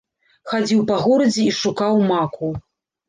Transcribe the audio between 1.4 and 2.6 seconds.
і шукаў маку.